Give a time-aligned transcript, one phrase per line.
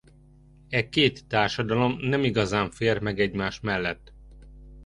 [0.69, 4.13] E két társadalom nem igazán fér meg egymás mellett.